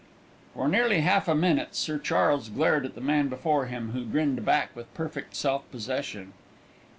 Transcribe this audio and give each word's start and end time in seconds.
For 0.55 0.67
nearly 0.67 1.01
half 1.01 1.27
a 1.27 1.35
minute 1.35 1.75
Sir 1.75 1.99
Charles 1.99 2.49
glared 2.49 2.85
at 2.87 2.95
the 2.95 3.01
man 3.01 3.27
before 3.27 3.67
him, 3.67 3.91
who 3.91 4.03
grinned 4.03 4.43
back 4.43 4.75
with 4.75 4.91
perfect 4.95 5.35
self 5.35 5.69
possession. 5.69 6.33